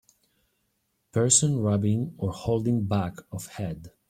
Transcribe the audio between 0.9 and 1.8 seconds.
person